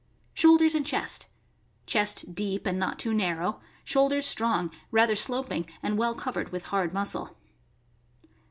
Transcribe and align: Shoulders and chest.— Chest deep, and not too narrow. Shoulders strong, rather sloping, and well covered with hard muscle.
Shoulders 0.33 0.73
and 0.73 0.83
chest.— 0.83 1.27
Chest 1.85 2.33
deep, 2.33 2.65
and 2.65 2.79
not 2.79 2.97
too 2.97 3.13
narrow. 3.13 3.61
Shoulders 3.83 4.25
strong, 4.25 4.71
rather 4.89 5.15
sloping, 5.15 5.69
and 5.83 5.95
well 5.95 6.15
covered 6.15 6.51
with 6.51 6.63
hard 6.63 6.91
muscle. 6.91 7.37